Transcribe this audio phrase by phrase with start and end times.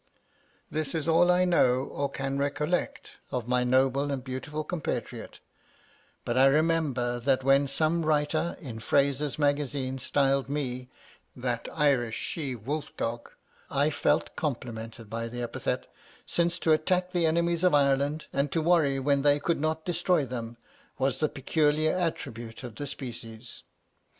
[0.71, 5.39] "This is all I know or can recollect of my noble and beautiful compatriot;
[6.25, 10.89] but I remember that when some writer in 'Fraser's Magazine' styled me
[11.35, 13.29] 'that Irish she wolf dog,'
[13.69, 15.85] I felt complimented by the epithet,
[16.25, 20.25] since to attack the enemies of Ireland, and to worry when they could not destroy
[20.25, 20.57] them,
[20.97, 23.61] was the peculiar attribute of the species.